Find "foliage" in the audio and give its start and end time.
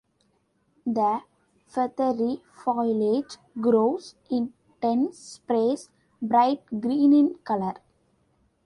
2.51-3.37